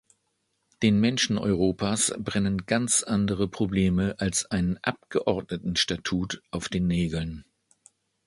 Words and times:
Den 0.81 0.99
Menschen 0.99 1.37
Europas 1.37 2.11
brennen 2.17 2.65
ganz 2.65 3.03
andere 3.03 3.47
Probleme 3.47 4.15
als 4.17 4.47
ein 4.49 4.79
Abgeordnetenstatut 4.81 6.41
auf 6.49 6.69
den 6.69 6.87
Nägeln. 6.87 7.45